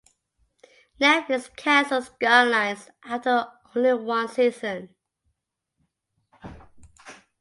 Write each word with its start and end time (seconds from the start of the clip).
Netflix 0.99 1.55
canceled 1.55 2.05
"Skylines" 2.05 2.89
after 3.03 3.45
only 3.75 3.93
one 3.93 4.27
season. 4.27 4.95